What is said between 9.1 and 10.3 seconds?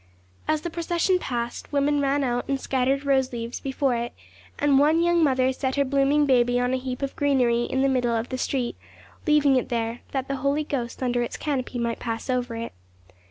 leaving it there, that